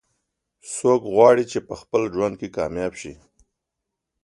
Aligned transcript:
څوک 0.75 1.01
غواړي 1.13 1.43
چې 1.51 1.59
په 1.67 1.73
خپل 1.81 2.01
ژوند 2.13 2.35
کې 2.39 2.53
کامیاب 2.57 2.93
شي 3.01 3.13